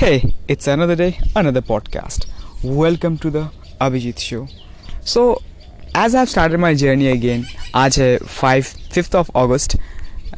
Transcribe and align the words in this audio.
Hey, 0.00 0.34
it's 0.48 0.66
another 0.66 0.96
day, 0.96 1.18
another 1.36 1.60
podcast. 1.60 2.24
Welcome 2.64 3.18
to 3.18 3.28
the 3.28 3.50
Abhijit 3.80 4.18
Show. 4.18 4.48
So, 5.02 5.42
as 5.94 6.14
I've 6.14 6.30
started 6.30 6.58
my 6.58 6.70
journey 6.74 7.08
again, 7.08 7.44
आज 7.74 7.98
है 7.98 8.18
5 8.18 8.70
5th 8.94 9.18
of 9.20 9.30
August 9.34 9.76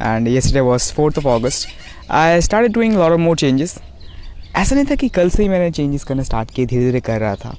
and 0.09 0.27
yesterday 0.27 0.65
was 0.71 0.91
4th 0.91 1.21
of 1.23 1.29
August. 1.35 1.69
I 2.11 2.41
started 2.41 2.73
doing 2.73 2.97
a 2.97 2.99
lot 2.99 3.13
of 3.13 3.21
more 3.21 3.37
changes. 3.45 3.79
ऐसा 4.57 4.75
नहीं 4.75 4.85
था 4.85 4.95
कि 4.95 5.09
कल 5.09 5.31
से 5.31 5.43
ही 5.43 5.49
मैंने 5.49 5.71
changes 5.71 6.05
करना 6.05 6.23
स्टार्ट 6.23 6.51
किए 6.51 6.67
धीरे 6.67 6.85
धीरे 6.85 7.01
कर 7.01 7.21
रहा 7.21 7.35
था 7.45 7.57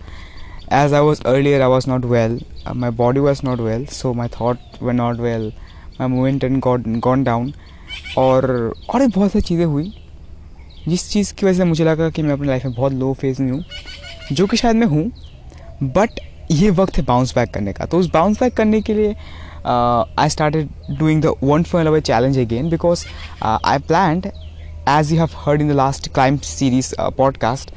As 0.71 0.85
as 0.85 0.93
I 0.93 0.99
was 0.99 1.23
earlier 1.25 1.61
I 1.61 1.67
was 1.67 1.89
not 1.89 2.05
well 2.05 2.39
my 2.75 2.91
body 3.05 3.19
was 3.19 3.45
not 3.45 3.59
well 3.71 3.85
so 4.01 4.13
my 4.13 4.27
thought 4.39 4.83
were 4.83 4.93
not 4.93 5.19
well 5.19 5.51
my 5.99 6.07
movement 6.09 6.43
and 6.43 6.61
gone 6.99 7.23
down 7.23 7.53
और 8.17 8.73
और 8.89 9.07
बहुत 9.07 9.31
सारी 9.31 9.41
चीज़ें 9.41 9.65
हुई 9.65 9.93
जिस 10.87 11.09
चीज़ 11.09 11.33
की 11.33 11.45
वजह 11.45 11.57
से 11.57 11.63
मुझे 11.65 11.83
लगा 11.83 12.09
कि 12.09 12.23
मैं 12.23 12.33
अपनी 12.33 12.47
लाइफ 12.47 12.65
में 12.65 12.73
बहुत 12.73 12.93
लो 12.93 13.13
फ़ेज़ 13.21 13.41
में 13.41 13.51
हूँ 13.51 13.63
जो 14.31 14.47
कि 14.47 14.57
शायद 14.57 14.75
मैं 14.75 14.87
हूँ 14.87 15.11
बट 15.97 16.19
ये 16.51 16.69
वक्त 16.79 16.97
है 16.97 17.03
बाउंस 17.05 17.35
बैक 17.35 17.53
करने 17.53 17.73
का 17.73 17.85
तो 17.85 17.99
उस 17.99 18.09
बाउंस 18.13 18.39
बैक 18.39 18.53
करने 18.57 18.81
के 18.81 18.93
लिए 18.93 19.15
I 19.65 20.29
started 20.29 20.69
doing 20.99 21.21
the 21.23 21.33
one 21.43 21.63
for 21.63 21.87
away 21.87 22.01
challenge 22.01 22.39
again 22.39 22.69
because 22.69 23.05
I 23.43 23.77
plan 23.87 24.21
as 24.85 25.11
you 25.11 25.17
have 25.17 25.33
heard 25.33 25.61
in 25.61 25.67
the 25.67 25.73
last 25.73 26.11
climb 26.13 26.41
series 26.41 26.93
uh, 26.97 27.09
podcast 27.09 27.69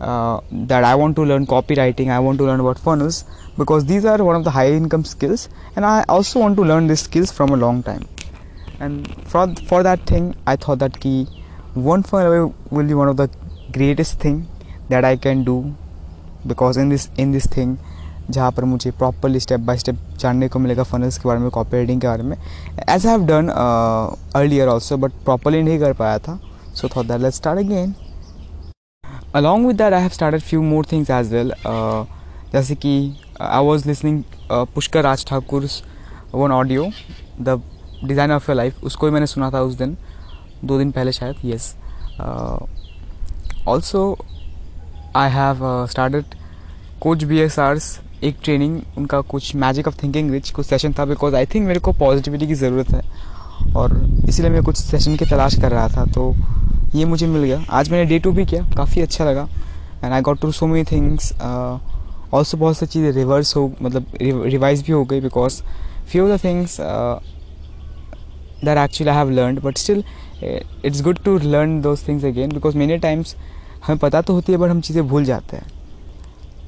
uh, 0.00 0.40
that 0.52 0.84
i 0.84 0.94
want 0.94 1.16
to 1.16 1.24
learn 1.24 1.46
copywriting 1.46 2.10
i 2.10 2.18
want 2.18 2.38
to 2.38 2.44
learn 2.44 2.60
about 2.60 2.78
funnels 2.78 3.24
because 3.56 3.84
these 3.86 4.04
are 4.04 4.22
one 4.22 4.36
of 4.36 4.44
the 4.44 4.50
high 4.50 4.70
income 4.70 5.04
skills 5.04 5.48
and 5.74 5.84
i 5.84 6.04
also 6.08 6.38
want 6.38 6.56
to 6.56 6.62
learn 6.62 6.86
these 6.86 7.00
skills 7.00 7.32
from 7.32 7.50
a 7.50 7.56
long 7.56 7.82
time 7.82 8.06
and 8.80 9.12
for 9.26 9.46
for 9.66 9.82
that 9.82 10.06
thing 10.06 10.34
i 10.46 10.54
thought 10.54 10.78
that 10.78 11.00
key 11.00 11.26
one 11.84 12.02
funnel 12.02 12.54
will 12.70 12.86
be 12.86 12.94
one 12.94 13.08
of 13.08 13.16
the 13.16 13.28
greatest 13.72 14.18
thing 14.20 14.46
that 14.88 15.04
i 15.04 15.16
can 15.16 15.44
do 15.44 15.56
because 16.46 16.76
in 16.76 16.88
this 16.88 17.08
in 17.16 17.32
this 17.32 17.46
thing, 17.48 17.76
जहाँ 18.30 18.50
पर 18.52 18.64
मुझे 18.64 18.90
properly 18.90 19.40
step 19.40 19.60
by 19.60 19.78
step 19.78 19.98
जानने 20.20 20.48
को 20.48 20.58
मिलेगा 20.58 20.82
funnels 20.82 21.18
के 21.18 21.28
बारे 21.28 21.40
में 21.40 21.50
copy 21.50 21.76
writing 21.76 22.00
के 22.00 22.06
बारे 22.06 22.22
में 22.22 22.36
as 22.88 23.06
have 23.06 23.24
done 23.26 23.48
earlier 24.36 24.68
also 24.68 24.96
but 24.96 25.12
properly 25.24 25.62
नहीं 25.62 25.78
कर 25.80 25.92
पाया 26.00 26.18
था 26.18 26.38
so 26.74 26.88
thought 26.96 27.06
that 27.06 27.20
let 27.20 27.32
start 27.32 27.58
again 27.58 27.94
along 29.34 29.66
with 29.66 29.76
that 29.76 29.92
I 29.92 30.00
have 30.00 30.10
started 30.10 30.40
few 30.40 30.62
more 30.62 30.86
things 30.92 31.10
as 31.10 31.32
well 31.32 31.52
जैसे 32.52 32.74
कि 32.74 32.92
I 33.40 33.64
was 33.64 33.88
listening 33.88 34.22
Pushkar 34.74 35.02
Raj 35.04 35.24
Thakur 35.28 35.68
one 36.34 36.52
audio 36.52 36.90
the 37.40 37.60
design 38.04 38.32
of 38.32 38.50
your 38.50 38.56
life 38.56 38.84
उसको 38.84 39.06
ही 39.06 39.12
मैंने 39.12 39.26
सुना 39.26 39.50
था 39.50 39.62
उस 39.62 39.74
दिन 39.74 39.96
दो 40.64 40.78
दिन 40.78 40.90
पहले 40.90 41.12
शायद 41.12 41.44
yes 41.44 41.74
also 43.68 44.16
I 45.16 45.30
have 45.30 45.86
started 45.90 46.24
coach 47.00 47.24
B 47.24 47.38
S 47.40 47.58
R's 47.58 47.98
एक 48.24 48.36
ट्रेनिंग 48.44 48.78
उनका 48.98 49.20
कुछ 49.30 49.54
मैजिक 49.56 49.88
ऑफ़ 49.88 50.02
थिंकिंग 50.02 50.30
रिच 50.30 50.50
कुछ 50.50 50.66
सेशन 50.66 50.92
था 50.98 51.04
बिकॉज़ 51.04 51.34
आई 51.36 51.46
थिंक 51.46 51.66
मेरे 51.66 51.80
को 51.80 51.92
पॉजिटिविटी 51.92 52.46
की 52.46 52.54
ज़रूरत 52.54 52.90
है, 52.90 53.02
और 53.76 53.96
इसीलिए 54.28 54.50
मैं 54.50 54.62
कुछ 54.62 54.76
सेशन 54.76 55.16
की 55.16 55.24
तलाश 55.24 55.58
कर 55.60 55.70
रहा 55.72 55.88
था 55.88 56.04
तो 56.12 56.32
ये 56.94 57.04
मुझे 57.04 57.26
मिल 57.26 57.42
गया। 57.42 57.62
आज 57.70 57.90
मैंने 57.90 58.04
डे 58.04 58.18
टू 58.18 58.32
भी 58.32 58.44
किया, 58.46 58.62
काफ़ी 58.76 59.02
अच्छा 59.02 59.24
लगा 59.24 59.48
and 60.04 60.12
I 60.12 60.20
got 60.20 60.40
to 60.40 60.52
so 60.52 60.66
many 60.66 60.84
things 60.90 61.32
also 62.34 62.56
बहुत 62.56 62.78
सी 62.78 62.86
चीज़ें 62.86 63.10
रिवर्स 63.12 63.56
हो 63.56 63.70
मतलब 63.82 64.06
रिवाइज 64.22 64.82
भी 64.86 64.92
हो 64.92 65.04
गई 65.04 65.20
because 65.20 65.62
few 66.10 66.28
the 66.28 66.38
things 66.44 66.76
that 68.64 68.78
actually 68.78 69.10
I 69.10 69.16
have 69.16 69.30
learn 69.30 69.58
but 69.64 69.78
still 69.78 70.02
it's 70.84 71.02
good 71.02 71.18
to 71.24 71.36
learn 71.38 71.80
those 71.82 72.06
things 72.08 72.24
again 72.24 72.52
because 72.52 72.76
many 72.76 72.96
times 72.98 73.34
हमें 73.86 73.98
पता 73.98 74.22
तो 74.22 74.34
होती 74.34 74.52
है 74.52 74.58
बट 74.58 74.70
हम 74.70 74.80
चीज़ें 74.80 75.06
भूल 75.08 75.24
जाते 75.24 75.56
हैं। 75.56 75.66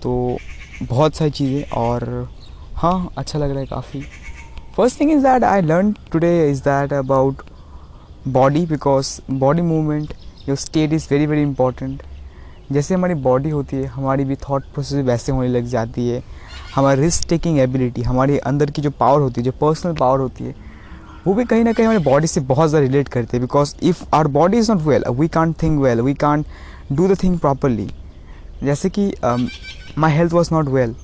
तो 0.02 0.36
बहुत 0.82 1.14
सारी 1.14 1.30
चीज़ें 1.30 1.70
और 1.78 2.28
हाँ 2.76 3.10
अच्छा 3.18 3.38
लग 3.38 3.50
रहा 3.50 3.60
है 3.60 3.66
काफ़ी। 3.66 4.00
First 4.76 5.00
thing 5.00 5.10
is 5.10 5.22
that 5.22 5.44
I 5.44 5.62
learn 5.62 5.94
today 6.12 6.50
is 6.50 6.60
that 6.62 6.92
about 6.92 7.42
body 8.28 8.64
because 8.66 9.20
body 9.30 9.62
movement 9.62 10.12
your 10.48 10.56
state 10.58 10.92
is 10.92 11.06
very 11.10 11.26
very 11.26 11.42
important 11.42 12.02
जैसे 12.72 12.94
हमारी 12.94 13.14
बॉडी 13.16 13.50
होती 13.50 13.76
है, 13.76 13.84
हमारी 13.84 14.24
भी 14.24 14.36
थॉट 14.38 14.64
प्रोसेस 14.74 15.04
वैसे 15.04 15.32
होने 15.32 15.48
लग 15.48 15.64
जाती 15.66 16.08
है। 16.08 16.22
हमारी 16.74 17.00
रिस्क 17.00 17.28
टेकिंग 17.28 17.58
एबिलिटी 17.58 18.02
हमारे 18.02 18.38
अंदर 18.40 18.70
की 18.70 18.82
जो 18.82 18.90
पावर 18.90 19.20
होती 19.20 19.40
है, 19.40 19.44
जो 19.44 19.52
पर्सनल 19.60 19.94
पावर 19.94 20.20
होती 20.20 20.44
है 20.44 20.54
वो 21.26 21.34
भी 21.34 21.44
कहीं 21.44 21.64
ना 21.64 21.72
कहीं 21.72 21.86
हमारी 21.86 22.04
बॉडी 22.04 22.26
से 22.26 22.40
बहुत 22.42 22.68
ज़्यादा 22.68 22.86
रिलेट 22.86 23.08
करते 23.08 23.36
हैं 23.36 23.46
because 23.46 23.74
if 23.82 24.02
our 24.14 24.26
body 24.38 24.58
is 24.58 24.70
not 24.72 24.82
well 24.82 25.04
we 25.10 25.28
can't 25.28 25.54
think 25.62 25.80
well 25.80 26.00
we 26.00 26.14
can't 26.16 26.46
do 26.92 27.08
the 27.08 27.16
thing 27.22 27.38
properly 27.38 27.88
जैसे 28.62 28.90
कि 28.90 29.12
my 29.24 30.12
health 30.12 30.32
was 30.32 30.48
not 30.52 30.68
well 30.68 30.94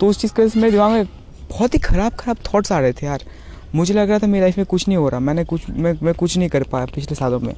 तो 0.00 0.06
उस 0.06 0.20
चीज़ 0.20 0.32
के 0.34 0.42
मेरे 0.56 0.70
दिमाग 0.70 0.90
में 0.92 1.04
बहुत 1.50 1.74
ही 1.74 1.78
ख़राब 1.78 2.12
ख़राब 2.20 2.36
थाट्स 2.44 2.72
आ 2.72 2.78
रहे 2.80 2.92
थे 2.92 3.06
यार। 3.06 3.22
मुझे 3.74 3.94
लग 3.94 4.08
रहा 4.08 4.18
था 4.18 4.26
मेरी 4.26 4.40
लाइफ 4.40 4.56
में 4.58 4.66
कुछ 4.66 4.86
नहीं 4.88 4.96
हो 4.98 5.08
रहा। 5.08 5.20
मैंने 5.20 5.44
कुछ, 5.44 5.68
मैं 5.70 5.94
मैं 6.02 6.14
कुछ 6.14 6.36
नहीं 6.36 6.48
कर 6.48 6.62
पाया 6.72 6.86
पिछले 6.94 7.14
सालों 7.16 7.38
में। 7.40 7.54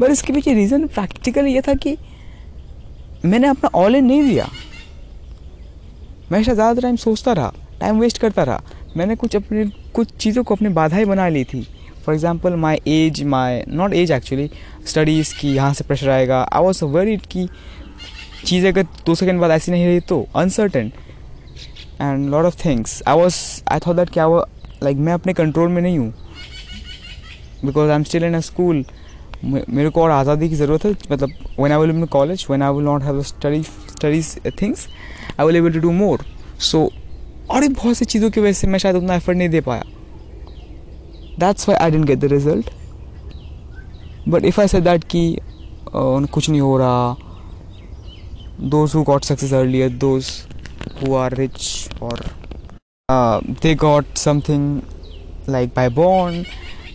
पर 0.00 0.10
इसके 0.10 0.32
पीछे 0.32 0.54
रीज़न 0.54 0.86
प्रैक्टिकल 0.88 1.46
ये 1.46 1.60
था 1.60 1.74
कि 1.76 1.96
मैंने 3.24 3.48
अपना 3.48 3.70
ऑल 3.74 3.96
इन 3.96 4.04
नहीं 4.04 4.22
दिया। 4.22 4.48
मैं 6.32 6.42
ज़्यादा 6.42 6.80
टाइम 6.80 6.96
सोचता 6.96 7.32
रहा 7.32 7.52
टाइम 7.80 8.00
वेस्ट 8.00 8.18
करता 8.18 8.42
रहा। 8.42 8.62
मैंने 8.96 9.14
कुछ 9.16 9.36
अपने, 9.36 9.64
कुछ 9.94 10.08
चीज़ों 10.16 10.44
को 10.44 10.54
अपनी 10.54 10.68
बाधाएँ 10.70 11.04
बना 11.06 11.28
ली 11.28 11.44
थी। 11.44 11.66
For 12.04 12.14
example 12.14 12.54
my 12.56 12.80
as 12.88 13.22
my 13.24 13.62
not 13.68 13.94
as 13.94 14.10
actually 14.12 14.50
studies 14.86 15.34
की 15.40 15.54
यहाँ 15.54 15.72
से 15.74 15.84
प्रेशर 15.84 16.08
आएगा। 16.10 16.40
आई 16.42 16.62
वॉज़ 16.62 16.84
वेरीड 16.86 17.26
की 17.26 17.48
चीज़ 18.44 18.66
अगर 18.66 18.86
दो 19.06 19.14
सेकेंड 19.14 19.40
बाद 19.40 19.50
ऐसी 19.50 19.72
नहीं 19.72 19.86
रही 19.86 20.00
तो 20.00 20.26
uncertain 20.36 20.90
and 22.00 22.28
lot 22.30 22.44
of 22.44 22.64
things 22.64 23.02
I 23.08 23.16
was 23.16 23.36
I 23.72 23.78
thought 23.86 23.96
that 23.96 24.10
क्या 24.10 24.26
वो 24.26 24.44
लाइक 24.82 24.96
मैं 24.98 25.12
अपने 25.12 25.32
कंट्रोल 25.32 25.68
में 25.68 25.80
नहीं 25.82 25.98
हूँ। 25.98 26.12
Because 27.64 27.90
I 27.90 27.96
am 27.96 28.02
still 28.04 28.24
in 28.24 28.34
a 28.34 28.40
school 28.40 28.84
मेरे 29.44 29.88
को 29.90 30.02
और 30.02 30.10
आज़ादी 30.10 30.48
की 30.48 30.54
ज़रूरत 30.54 30.84
है। 30.84 30.90
मतलब 31.12 31.30
when 31.58 31.72
I 31.72 31.78
will 31.78 31.90
in 31.90 32.04
college 32.06 32.46
when 32.50 32.62
I 32.62 32.72
will 32.72 32.84
not 32.84 33.02
have 33.02 33.22
study 33.22 33.62
studies 33.62 34.36
things 34.62 34.86
I 35.40 35.46
will 35.46 35.56
able 35.56 35.72
to 35.72 35.80
do 35.80 35.92
more 35.92 36.24
so 36.60 36.90
और 37.50 37.60
भी 37.60 37.68
बहुत 37.68 37.96
सी 37.96 38.04
चीज़ों 38.04 38.30
की 38.30 38.40
वजह 38.40 38.52
से 38.52 38.66
मैं 38.66 38.78
शायद 38.78 38.96
उतना 38.96 39.14
एफर्ट 39.14 39.38
नहीं 39.38 39.48
दे 39.48 39.60
पाया। 39.60 39.84
That's 41.38 41.68
why 41.68 41.76
I 41.76 41.90
didn't 41.90 42.04
get 42.04 42.18
the 42.18 42.24
result 42.24 42.70
but 44.28 44.44
if 44.44 44.60
I 44.60 44.68
say 44.68 44.80
that 44.80 45.04
कि 45.04 45.38
कुछ 45.94 46.50
नहीं 46.50 46.60
हो 46.60 46.78
रहा 46.78 47.16
those 48.68 48.94
who 48.94 49.02
got 49.02 49.24
success 49.24 49.52
those 50.00 50.28
who 50.98 51.14
are 51.14 51.30
rich 51.30 51.68
or 52.02 52.18
uh, 53.08 53.40
they 53.62 53.74
got 53.74 54.04
something 54.14 54.82
like 55.46 55.74
by 55.74 55.88
born, 55.88 56.46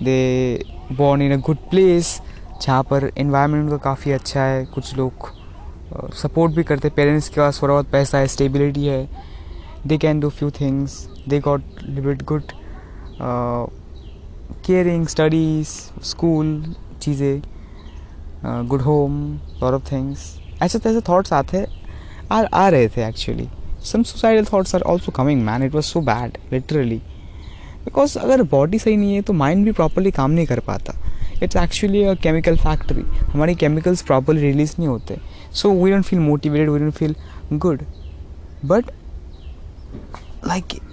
they 0.04 0.62
born 0.92 1.22
in 1.22 1.32
a 1.32 1.42
good 1.50 1.60
place 1.74 2.22
जहाँ 2.62 2.84
पर 2.84 3.12
environment 3.18 3.64
उनका 3.64 3.78
काफ़ी 3.78 4.12
अच्छा 4.12 4.44
है 4.44 4.66
कुछ 4.66 4.96
लोग 4.98 5.12
सपोर्ट 6.14 6.54
भी 6.54 6.64
करते 6.64 6.90
पेरेंट्स 6.90 7.30
के 7.30 7.42
पास 7.42 7.62
थोड़ा 7.62 7.74
बहुत 7.74 7.90
पैसा 7.92 8.18
है 8.18 8.28
स्टेबिलिटी 8.28 8.86
है 8.86 9.27
they 9.88 9.98
can 9.98 10.20
do 10.20 10.30
few 10.30 10.50
things 10.52 10.98
they 11.30 11.40
got 11.40 11.62
लिविट 11.84 12.24
good 12.24 12.52
caring 14.66 15.08
studies 15.08 15.70
school 16.06 16.76
चीज़ें 17.02 17.42
good 18.70 18.82
home 18.82 19.22
lot 19.62 19.74
of 19.74 19.92
things 19.92 20.34
ऐसे 20.64 20.80
तैसे 20.80 21.02
थॉट्स 21.10 21.34
आते, 21.34 21.66
आ 22.32 22.42
आ 22.54 22.68
रहे 22.70 22.88
थे 22.88 23.08
actually 23.08 23.48
some 23.86 24.04
suicidal 24.04 24.46
thoughts 24.54 24.76
are 24.76 24.82
also 24.82 25.12
coming 25.12 25.44
man 25.46 25.64
it 25.64 25.76
was 25.76 25.86
so 25.86 26.02
bad 26.02 26.38
literally 26.54 27.02
because 27.86 28.18
अगर 28.20 28.44
body 28.52 28.80
सही 28.80 28.98
नहीं 28.98 29.16
है 29.16 29.22
तो 29.22 29.34
माइंड 29.34 29.66
भी 29.66 29.72
प्रॉपरली 29.72 30.12
काम 30.12 30.32
नहीं 30.32 30.46
कर 30.46 30.60
पाता. 30.60 30.94
It's 31.44 31.56
actually 31.56 32.04
a 32.04 32.14
chemical 32.24 32.56
factory 32.58 33.02
हमारे 33.34 33.56
केमिकल्स 33.56 34.02
प्रॉपरली 34.02 34.42
रिलीज़ 34.42 34.74
नहीं 34.80 34.88
होते. 34.88 35.18
So 35.54 35.72
we 35.74 35.92
don't 35.92 36.04
feel 36.06 36.20
motivated 36.20 36.70
we 36.70 36.80
don't 36.80 36.94
feel 36.94 37.16
good 37.54 37.82
but 38.66 38.92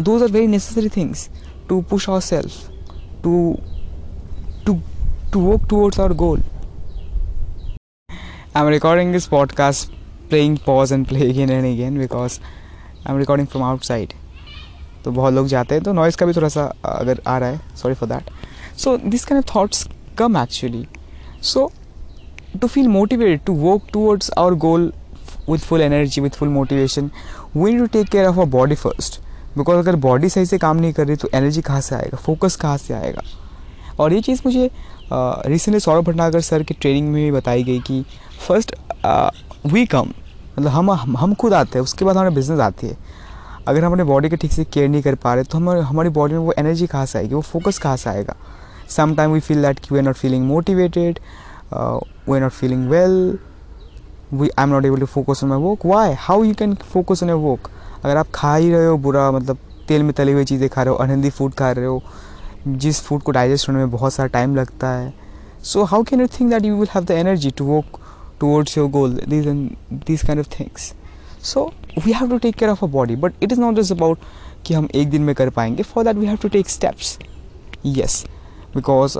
those 0.01 0.23
are 0.23 0.31
very 0.31 0.47
necessary 0.47 0.89
things 0.97 1.29
to 1.69 1.81
push 1.91 2.09
our 2.11 2.21
self 2.21 2.71
to 3.23 3.35
to 4.67 4.79
to 5.33 5.41
work 5.41 5.69
towards 5.71 6.01
our 6.01 6.13
goal 6.25 6.43
I'm 8.57 8.69
recording 8.69 9.09
this 9.13 9.25
podcast 9.29 9.95
playing 10.29 10.53
pause 10.67 10.93
and 10.97 11.07
play 11.09 11.25
again 11.31 11.53
and 11.55 11.67
again 11.67 11.97
because 12.01 12.35
I'm 13.07 13.17
recording 13.23 13.49
from 13.55 13.65
outside. 13.69 14.13
तो 15.05 15.11
बहुत 15.13 15.35
लोग 15.35 15.47
जाते 15.47 15.75
हैं 15.75 15.85
तो 15.85 15.93
noise 15.93 16.17
का 16.17 16.27
भी 16.27 16.33
थोड़ा 16.33 16.49
सा 16.49 16.65
अगर 16.85 17.21
आ 17.27 17.37
रहा 17.39 17.49
है 17.49 17.77
sorry 17.77 17.95
for 17.95 18.09
that 18.09 18.31
so 18.79 18.97
this 18.97 19.25
kind 19.25 19.45
of 19.45 19.55
thoughts 19.55 19.87
come 20.19 20.37
actually 20.37 20.87
so 21.53 21.71
to 22.63 22.69
feel 22.69 22.89
motivated 22.89 23.41
to 23.47 23.53
work 23.53 23.91
towards 23.95 24.31
our 24.41 24.55
goal 24.65 24.83
with 25.49 25.65
full 25.65 25.83
energy 25.83 26.21
with 26.21 26.31
full 26.31 26.49
motivation 26.49 27.11
we 27.57 27.77
to 27.79 27.87
take 27.95 28.11
care 28.11 28.27
of 28.29 28.39
our 28.39 28.51
body 28.53 28.77
first. 28.83 29.19
Because 29.57 29.79
अगर 29.79 29.97
body 29.97 30.29
सही 30.29 30.47
से 30.47 30.59
काम 30.59 30.77
नहीं 30.77 30.93
कर 30.93 31.07
रही 31.07 31.17
तो 31.17 31.29
energy 31.35 31.61
कहाँ 31.63 31.81
से 31.81 31.95
आएगा? 31.95 32.17
फोकस 32.17 32.57
कहाँ 32.57 32.77
से 32.77 32.95
आएगा? 32.95 33.23
और 34.01 34.13
ये 34.13 34.21
चीज़ 34.21 34.41
मुझे 34.47 34.71
रिसेंटली 35.13 35.81
सौरभ 35.81 36.05
भटनागर 36.05 36.41
सर 36.41 36.63
की 36.63 36.75
ट्रेनिंग 36.75 37.09
में 37.09 37.23
भी 37.25 37.31
बताई 37.33 37.63
गई 37.65 37.81
कि 37.81 38.05
फ़र्स्ट 38.47 38.75
वी 39.67 39.85
कम 39.87 40.13
मतलब 40.59 40.71
हम 40.71 40.91
हम 41.17 41.35
खुद 41.35 41.55
आते 41.55 41.79
हैं, 41.79 41.85
उसके 41.85 42.05
बाद 42.05 42.17
हमारे 42.17 42.35
बिज़नेस 42.35 42.61
आती 42.61 42.87
है। 42.87 42.97
अगर 43.69 43.85
हम 43.85 43.93
अपने 43.93 44.05
बॉडी 44.05 44.29
का 44.29 44.37
ठीक 44.37 44.53
से 44.53 44.65
केयर 44.65 44.89
नहीं 44.89 45.03
कर 45.03 45.15
पा 45.15 45.35
रहे 45.35 45.45
तो 45.45 45.59
हम 45.59 45.69
हमारी 45.71 46.09
बॉडी 46.11 46.35
में 46.35 46.41
वो 46.41 46.53
एनर्जी 46.59 46.87
कहाँ 46.87 47.07
से 47.07 47.19
आएगी? 47.19 47.35
वो 47.35 47.41
फोकस 47.43 47.79
कहाँ 47.79 47.97
से 47.97 48.11
आएगा? 48.11 48.37
Sometime 48.91 49.33
we 49.33 49.41
feel 49.41 49.63
that 49.63 49.81
we 49.93 49.99
are 49.99 50.05
not 50.05 50.17
feeling 50.17 50.45
motivated 50.47 51.19
we 51.73 52.35
are 52.35 52.41
not 52.41 52.53
feeling 52.53 52.89
well 52.91 53.39
we 54.41 54.49
I 54.49 54.63
am 54.65 54.71
not 54.71 54.85
able 54.85 55.01
to 55.01 55.07
focus 55.07 55.45
on 55.45 55.51
my 55.51 55.59
work 55.63 55.87
why 55.87 56.15
how 56.19 56.45
you 56.45 56.55
can 56.59 56.75
focus 56.93 57.23
on 57.23 57.29
your 57.31 57.39
work 57.41 57.71
अगर 58.05 58.17
आप 58.17 58.27
खा 58.35 58.55
ही 58.55 58.71
रहे 58.71 58.87
हो 58.87 58.97
बुरा 58.99 59.31
मतलब 59.33 59.59
तेल 59.89 60.03
में 60.03 60.13
तली 60.17 60.33
हुई 60.33 60.45
चीज़ें 60.45 60.69
खा 60.69 60.83
रहे 60.83 60.95
हो 60.95 60.99
अनहेल्दी 61.05 61.31
फ़ूड 61.31 61.55
खा 61.55 61.71
रहे 61.73 61.87
हो, 61.87 62.03
जिस 62.67 63.01
फ़ूड 63.03 63.23
को 63.23 63.33
डाइजेस्ट 63.33 63.69
होने 63.69 63.79
में 63.79 63.91
बहुत 63.91 64.13
सारा 64.13 64.27
टाइम 64.35 64.57
लगता 64.57 64.89
है। 64.89 65.13
So 65.65 65.85
how 65.85 66.03
can 66.03 66.21
you 66.21 66.27
think 66.41 66.51
that 66.51 66.65
you 66.65 66.77
will 66.77 66.89
have 66.95 67.05
the 67.05 67.11
energy 67.11 67.51
to 67.51 67.65
work 67.65 67.99
towards 68.41 68.77
your 68.79 68.89
goal 68.91 69.19
and 69.31 70.05
these 70.09 70.25
kind 70.29 70.41
of 70.43 70.49
things. 70.55 70.93
So 71.49 71.63
we 72.07 72.13
have 72.13 72.31
to 72.31 72.39
take 72.39 72.57
care 72.57 72.71
of 72.73 72.83
our 72.83 72.93
body, 72.93 73.17
but 73.25 73.43
it 73.43 73.53
is 73.55 73.59
not 73.65 73.79
just 73.79 73.95
about 73.97 74.25
कि 74.67 74.75
हम 74.75 74.89
एक 74.95 75.11
दिन 75.11 75.23
में 75.23 75.35
कर 75.35 75.51
पाएँगे। 75.51 75.83
For 75.83 76.05
that 76.05 76.17
we 76.17 76.27
have 76.27 76.37
to 76.43 76.49
take 76.49 76.69
steps 76.69 77.19
yes 77.87 78.25
because 78.75 79.19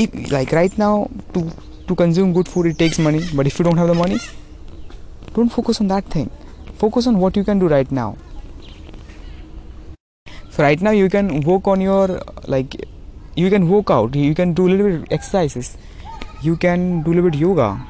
if 0.00 0.32
like 0.32 0.54
right 0.54 0.72
now, 0.80 0.94
to 1.34 1.42
to 1.86 1.94
consume 1.94 2.32
good 2.32 2.48
food 2.48 2.66
it 2.66 2.78
takes 2.78 2.98
money. 2.98 3.22
But 3.34 3.46
if 3.46 3.58
you 3.58 3.64
don't 3.64 3.76
have 3.76 3.88
the 3.88 3.94
money 3.94 4.18
don't 5.34 5.48
focus 5.48 5.80
on 5.80 5.88
that 5.88 6.04
thing. 6.04 6.30
Focus 6.76 7.06
on 7.06 7.18
what 7.18 7.36
you 7.36 7.44
can 7.44 7.58
do 7.58 7.68
right 7.68 7.90
now. 7.90 8.16
So 10.50 10.62
right 10.62 10.80
now 10.80 10.90
you 10.90 11.08
can 11.08 11.40
work 11.40 11.66
on 11.66 11.80
your 11.80 12.20
like 12.46 12.74
you 13.34 13.48
can 13.48 13.68
work 13.70 13.90
out 13.90 14.14
you 14.14 14.34
can 14.34 14.52
do 14.52 14.68
a 14.68 14.70
little 14.70 14.98
bit 14.98 15.12
exercises 15.12 15.78
you 16.42 16.56
can 16.56 17.02
do 17.02 17.12
a 17.12 17.14
little 17.14 17.30
bit 17.30 17.38
yoga 17.38 17.80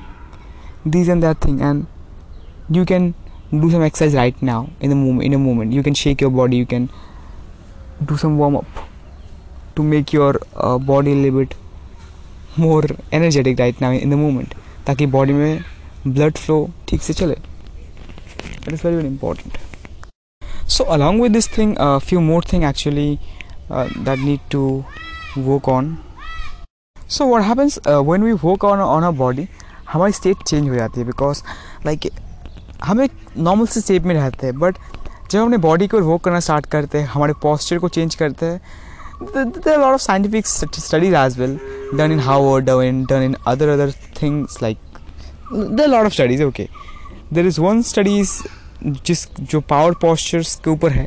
this 0.87 1.09
and 1.09 1.23
that 1.23 1.41
thing 1.41 1.61
and 1.61 1.87
you 2.71 2.85
can 2.85 3.15
do 3.51 3.71
some 3.71 3.83
exercise 3.83 4.15
right 4.15 4.41
now 4.41 4.71
in 4.81 4.91
the 4.91 4.97
moment 4.97 5.25
in 5.25 5.35
a 5.35 5.39
moment. 5.39 5.73
You 5.73 5.83
can 5.83 5.95
shake 5.95 6.21
your 6.21 6.31
body 6.31 6.57
you 6.57 6.67
can 6.67 6.89
do 8.05 8.17
some 8.17 8.39
warm 8.39 8.57
up 8.57 8.67
to 9.75 9.83
make 9.83 10.13
your 10.13 10.41
uh, 10.55 10.79
body 10.79 11.13
a 11.13 11.15
little 11.17 11.41
bit 11.41 11.55
more 12.59 12.97
energetic 13.15 13.57
diet 13.57 13.83
now 13.83 13.93
in 13.93 14.11
the 14.11 14.15
moment 14.15 14.55
ताकि 14.87 15.07
body 15.07 15.33
में 15.33 15.65
blood 16.07 16.37
flow 16.37 16.69
ठीक 16.89 17.03
से 17.03 17.13
चले. 17.13 17.35
It 17.35 18.73
is 18.73 18.81
very 18.85 18.97
very 18.97 19.09
important 19.09 19.59
so 20.71 20.85
along 20.85 21.23
with 21.23 21.33
this 21.33 21.49
thing 21.59 21.77
few 22.07 22.21
more 22.21 22.45
thing 22.53 22.65
actually 22.65 23.19
that 23.73 24.19
need 24.19 24.41
to 24.51 24.63
work 25.39 25.69
on 25.69 25.97
so 27.09 27.25
what 27.25 27.43
happens 27.43 27.79
when 27.89 28.23
we 28.23 28.33
work 28.33 28.65
on 28.65 28.81
on 28.81 29.03
a 29.03 29.11
body 29.19 29.49
हमारी 29.93 30.13
state 30.13 30.43
change 30.47 30.69
हो 30.69 30.75
जाती 30.75 31.01
है 31.01 31.07
because 31.07 31.43
like 31.87 32.11
हम 32.85 33.01
एक 33.03 33.13
normal 33.37 33.67
से 33.67 33.81
step 33.81 34.03
में 34.03 34.15
रहते 34.15 34.47
हैं 34.47 34.59
बट 34.59 34.77
जब 35.31 35.39
हम 35.39 35.45
अपने 35.45 35.57
बॉडी 35.57 35.87
को 35.87 36.01
वर्क 36.01 36.23
करना 36.23 36.41
स्टार्ट 36.41 36.67
करते 36.67 36.99
हैं, 36.99 37.07
हमारे 37.07 37.33
पॉस्चर 37.43 37.79
को 37.79 37.89
चेंज 37.89 38.15
करते 38.15 38.47
हैं 38.47 38.61
lot 39.23 39.83
of 39.83 40.01
scientific 40.01 40.47
studies 40.47 41.15
as 41.17 41.39
well 41.39 41.59
done 41.95 42.13
in 42.13 42.21
Harvard 42.21 42.65
done 42.67 43.05
done 43.11 43.23
in 43.23 43.37
other 43.47 43.69
other 43.69 43.93
things 44.23 44.63
like 44.63 44.79
the 45.55 45.87
lot 45.89 46.07
of 46.07 46.13
studies 46.13 46.43
okay 46.43 46.69
there 47.33 47.47
is 47.47 47.61
one 47.61 47.83
studies 47.83 48.41
जिस, 48.85 49.27
जो 49.41 49.61
पावर 49.61 49.95
पॉस्चर्स 50.03 50.55
के 50.55 50.71
ऊपर 50.71 50.91
है, 50.91 51.07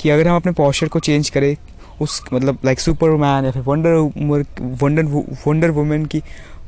कि 0.00 0.10
अगर 0.10 0.28
हम 0.28 0.36
अपने 0.36 0.52
पॉस्चर 0.52 0.88
को 0.88 0.98
चेंज 0.98 1.28
करें, 1.30 1.56
उस 2.00 2.22
मतलब 2.32 2.58
लाइक 2.64 2.80
सुपर 2.80 3.10
मैन 3.16 3.44
या 3.44 3.50
फिर 3.50 3.62
वंडर 3.62 3.94
वंडर 4.82 5.04
वंडर 5.46 5.70
वुमेन 5.70 6.06
की 6.06 6.20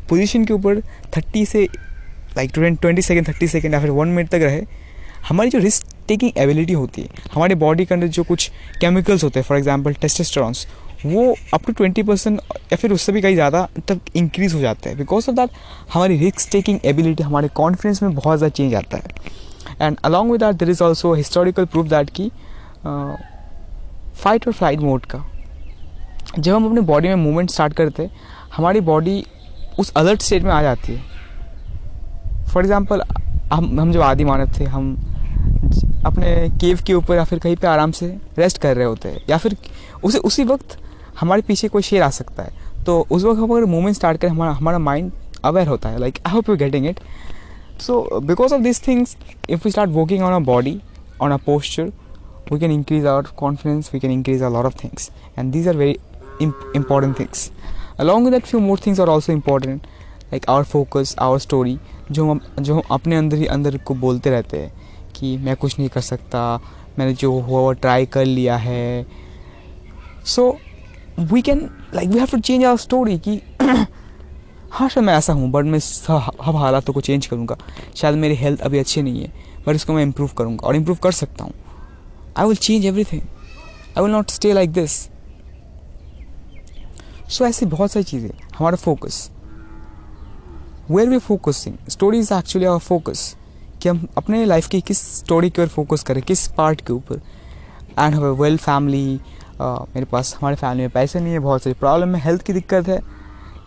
पोजीशन 0.09 0.45
के 0.45 0.53
ऊपर 0.55 0.81
थर्टी 1.17 1.45
से 1.47 1.65
like 2.37 2.51
twenty 2.55 3.03
second 3.03 3.29
thirty 3.29 3.49
second 3.49 3.75
या 3.75 3.81
फिर 3.81 3.91
वन 3.91 4.09
मिनट 4.09 4.29
तक 4.29 4.43
रहे 4.43 4.61
हमारी 5.29 5.51
जो 5.51 5.59
रिस्क 5.59 5.87
टेकिंग 6.09 6.39
एबिलिटी 6.39 6.73
होती 6.73 7.03
है, 7.03 7.09
हमारे 7.35 7.55
बॉडी 7.57 7.85
के 7.85 7.95
अंदर 7.95 8.07
जो 8.09 8.23
कुछ 8.25 8.51
केमिकल्स 8.81 9.25
होते 9.25 9.41
हैं 9.41 9.47
फॉर 9.47 9.59
एग्ज़ाम्पल 9.59 9.95
टेस्टेस्टेरॉन्स 9.95 10.67
वो 11.05 11.35
अप 11.55 11.65
टू 11.67 11.73
ट्वेंटी 11.73 12.03
परसेंट 12.03 12.41
या 12.73 12.77
फिर 12.77 12.93
उससे 12.93 13.13
भी 13.13 13.21
कहीं 13.23 13.35
ज़्यादा 13.35 13.67
तक 13.89 14.01
इंक्रीज़ 14.17 14.55
हो 14.55 14.61
जाता 14.61 14.91
है. 14.91 14.97
बिकॉज़ 14.97 15.29
ऑफ़ 15.31 15.37
दैट 15.37 15.51
हमारी 15.93 16.17
रिस्क 16.19 16.51
टेकिंग 16.53 16.79
एबिलिटी 16.85 17.23
हमारे 17.23 17.49
कॉन्फिडेंस 17.57 18.03
में 18.03 18.15
बहुत 18.15 18.39
ज़्यादा 18.39 18.49
चेंज 18.51 18.75
आता 18.75 18.97
है. 18.97 19.05
And 19.81 19.97
along 20.05 20.33
with 20.33 20.41
that 20.41 20.57
there 20.57 20.71
is 20.71 20.83
also 20.85 21.13
historical 21.15 21.65
proof 21.65 21.87
that 21.87 22.11
की 22.11 22.31
फाइट 22.87 24.47
और 24.47 24.53
फ़्लाइट 24.53 24.81
मोड 24.81 25.07
का. 25.07 25.25
जब 26.39 26.55
हम 26.55 26.67
अपने 26.67 26.81
बॉडी 26.83 27.09
में 27.09 27.15
मूवमेंट 27.17 27.51
स्टार्ट 27.51 27.73
करते 27.75 28.03
हैं, 28.03 28.11
हमारी 28.57 28.81
बॉडी 28.83 29.25
उस 29.79 29.93
अलर्ट 29.97 30.23
स्टेट 30.23 30.43
में 30.43 30.53
आ 30.53 30.63
जाती 30.63 30.95
है. 30.95 31.03
फॉर 32.53 32.63
एग्ज़ाम्पल 32.63 33.03
हम 33.53 33.81
हम 33.81 33.93
जब 33.93 34.01
आदि 34.03 34.25
मानव 34.25 34.59
थे, 34.59 34.65
हम 34.65 35.14
अपने 36.07 36.49
केव 36.61 36.79
के 36.87 36.95
ऊपर 36.95 37.17
या 37.17 37.25
फिर 37.25 37.39
कहीं 37.39 37.57
पे 37.57 37.67
आराम 37.67 37.91
से 37.91 38.07
रेस्ट 38.39 38.59
कर 38.59 38.77
रहे 38.77 38.87
होते 38.87 39.09
हैं, 39.09 39.21
या 39.31 39.39
फिर 39.39 39.57
उसे, 40.05 40.19
उसी 40.19 40.45
वक्त 40.45 40.79
हमारे 41.21 41.43
पीछे 41.43 41.69
कोई 41.69 41.83
शेर 41.83 42.03
आ 42.03 42.11
सकता 42.11 42.43
है। 42.43 42.85
तो 42.87 43.07
उस 43.11 43.25
वक्त 43.25 43.41
हम 43.41 43.51
अगर 43.51 43.65
मूवमेंट 43.65 43.97
स्टार्ट 43.97 44.21
करें, 44.21 44.31
हमारा 44.31 44.53
हमारा 44.53 44.79
माइंड 44.79 45.13
अवेयर 45.45 45.69
होता 45.69 45.89
है 45.89 45.99
like 45.99 46.19
I 46.27 46.33
hope 46.33 46.49
you 46.49 46.57
getting 46.57 46.87
it 46.87 47.01
so 47.81 48.21
because 48.21 48.55
of 48.55 48.63
this 48.63 48.87
things 48.89 49.17
if 49.51 49.61
we 49.65 49.71
start 49.71 49.91
working 49.91 50.23
on 50.23 50.33
a 50.33 50.39
body 50.39 50.81
on 51.23 51.33
a 51.33 51.37
posture 51.37 51.93
we 52.53 52.59
can 52.59 52.71
increase 52.71 53.07
our 53.07 53.23
confidence 53.37 53.91
we 53.95 54.01
can 54.01 54.11
increase 54.11 54.43
a 54.43 54.47
lot 54.47 54.65
of 54.65 54.75
things 54.85 55.11
and 55.39 55.53
these 55.53 55.69
are 55.69 55.77
very 55.77 55.99
things. 57.15 57.51
Along 57.99 58.25
with 58.25 58.33
that, 58.33 58.47
few 58.47 58.61
more 58.61 58.77
things 58.77 58.99
are 58.99 59.09
also 59.09 59.33
important, 59.33 59.85
like 60.33 60.49
our 60.49 60.65
focus, 60.65 61.15
our 61.19 61.39
story, 61.39 61.77
जो 62.11 62.31
हम 62.31 62.41
जो 62.61 62.75
हम 62.75 62.83
अपने 62.91 63.17
अंदर 63.17 63.37
ही, 63.37 63.47
अंदर 63.47 63.77
को 63.79 63.95
बोलते 63.95 64.31
रहते 64.31 64.59
हैं। 64.59 64.84
कि 65.17 65.37
मैं 65.39 65.57
कुछ 65.57 65.79
नहीं 65.79 65.89
कर 65.89 66.01
सकता। 66.01 66.61
मैंने 66.99 67.15
जो 67.15 67.33
हुआ 67.33 67.61
वो 67.61 67.73
ट्राई 67.73 68.07
कर 68.07 68.25
लिया 68.25 68.57
है। 68.57 69.07
So 70.27 70.57
we 71.21 71.43
can 71.43 71.69
like 71.95 72.09
we 72.09 72.19
have 72.19 72.29
to 72.31 72.39
change 72.39 72.65
our 72.65 72.77
story 72.79 73.19
कि 73.19 73.41
हाँ 74.73 74.89
शायद 74.89 75.07
मैं 75.07 75.15
ऐसा 75.17 75.33
हूँ 75.33 75.51
बट 75.51 75.65
मैं 75.65 75.79
सब 75.79 76.31
हालातों 76.41 76.93
को 76.93 77.01
चेंज 77.01 77.27
करूँगा। 77.27 77.57
शायद 77.97 78.15
मेरी 78.17 78.35
हेल्थ 78.37 78.61
अभी 78.61 78.79
अच्छी 78.79 79.03
नहीं 79.03 79.23
है 79.23 79.33
बट 79.67 79.75
इसको 79.75 79.93
मैं 79.93 80.03
इम्प्रूव 80.03 80.31
करूँगा 80.39 80.67
और 80.67 80.77
इम्प्रूव 80.77 80.99
कर 81.03 81.13
सकता 81.13 81.45
हूँ। 81.45 81.53
I 82.37 82.47
will 82.47 82.57
change 82.57 82.87
everything 83.05 83.23
I 83.23 84.03
will 84.03 84.13
not 84.13 84.31
stay 84.31 84.53
like 84.53 84.73
this 84.73 85.01
so 87.31 87.47
ऐसी 87.47 87.67
बहुत 87.67 87.93
सारी 87.93 88.05
चीज़ें 88.05 88.31
हमारा 88.59 88.77
focus 88.77 89.31
where 90.91 91.09
we 91.09 91.19
focusing 91.19 91.77
story 91.91 92.19
is 92.19 92.33
actually 92.35 92.67
our 92.67 92.79
focus 92.79 93.35
कि 93.85 93.89
हम 93.89 94.07
अपने 94.17 94.45
लाइफ 94.45 94.67
की 94.69 94.81
किस 94.81 94.99
स्टोरी 95.17 95.49
के 95.51 95.63
ऊपर 95.63 95.69
फोकस 95.71 96.03
करें, 96.03 96.23
किस 96.23 96.47
पार्ट 96.51 96.81
के 96.81 96.93
ऊपर? 96.93 97.21
एंड 97.99 98.15
हैव 98.15 98.43
वेल 98.43 98.57
फैमिली 98.59 99.21
मेरे 99.61 100.05
पास, 100.05 100.35
हमारे 100.35 100.57
फैमिली 100.57 100.83
में 100.83 100.91
पैसे 100.91 101.21
नहीं 101.21 101.33
है, 101.33 101.39
बहुत 101.39 101.63
सारी 101.63 101.75
प्रॉब्लम 101.81 102.15
है 102.15 102.21
हेल्थ 102.23 102.43
की 102.43 102.53
दिक्कत 102.53 102.89
है। 102.89 102.99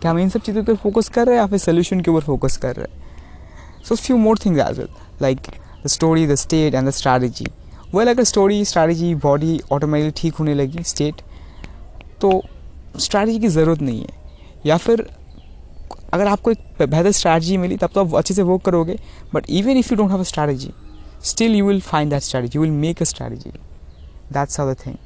क्या 0.00 0.10
हम 0.10 0.18
इन 0.18 0.28
सब 0.28 0.40
चीज़ों 0.40 0.62
पर 0.64 0.74
फोकस 0.76 1.08
कर 1.08 1.26
रहे 1.26 1.34
हैं 1.34 1.42
या 1.42 1.46
फिर 1.46 1.58
सोल्यूशन 1.58 2.00
के 2.00 2.10
ऊपर 2.10 2.20
फोकस 2.22 2.56
कर 2.56 2.74
रहे 2.76 2.86
हैं? 2.86 3.84
So 3.84 3.94
few 3.96 4.16
more 4.16 4.38
things 4.38 4.60
as 4.60 4.78
well 4.78 4.88
like 5.22 5.38
the 5.84 5.88
story 5.88 6.26
the 6.26 6.34
state 6.36 6.74
and 6.74 6.88
the 6.88 6.90
strategy 6.92 7.46
well 7.94 8.08
अगर 8.08 8.24
स्टोरी 8.24 8.64
स्ट्रैटेजी 8.64 9.14
बॉडी 9.16 9.60
ऑटोमेटिकली 9.72 10.20
ठीक 10.20 10.34
होने 10.34 10.54
लगी 10.54 10.82
स्टेट 10.84 11.22
तो 12.20 12.40
स्ट्रैटेजी 12.98 13.38
की 13.38 13.48
ज़रूरत 13.48 13.82
नहीं 13.82 14.00
है। 14.00 14.16
या 14.66 14.76
फिर 14.76 15.06
अगर 16.12 16.26
आपको 16.26 16.50
एक 16.50 16.58
बेहतर 16.80 17.10
स्ट्रैटेजी 17.10 17.56
मिली 17.56 17.76
तब 17.76 17.90
तो 17.94 18.04
आप 18.04 18.14
अच्छे 18.14 18.34
से 18.34 18.42
वर्क 18.42 18.62
करोगे 18.62 18.98
but 19.34 19.46
even 19.50 19.70
if 19.70 19.88
you 19.92 19.96
don't 19.96 20.10
have 20.10 20.20
a 20.20 20.24
strategy 20.24 20.72
still 21.24 21.54
you 21.54 21.66
will 21.66 21.80
find 21.80 22.10
that 22.10 22.22
strategy 22.22 22.58
you 22.58 22.62
will 22.62 22.72
make 22.72 23.02
a 23.02 23.04
strategy 23.04 23.50
that's 24.32 24.60
the 24.60 24.76
thing 24.86 24.96